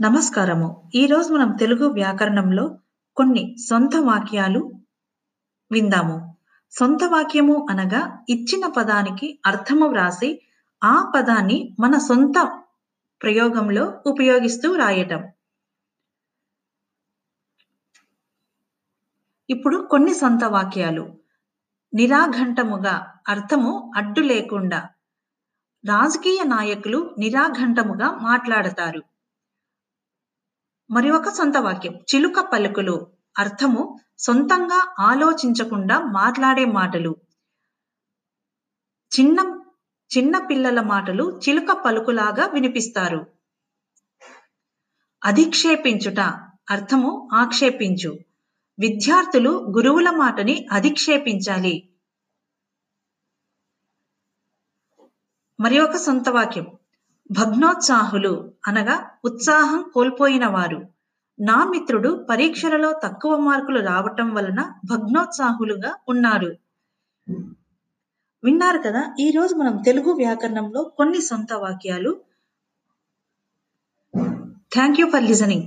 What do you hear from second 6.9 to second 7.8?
వాక్యము